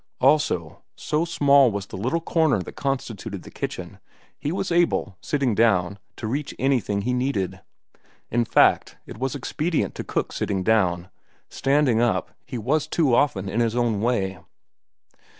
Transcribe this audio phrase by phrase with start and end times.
[0.19, 3.99] Also, so small was the little corner that constituted the kitchen,
[4.39, 7.61] he was able, sitting down, to reach anything he needed.
[8.31, 11.11] In fact, it was expedient to cook sitting down;
[11.49, 14.39] standing up, he was too often in his own way.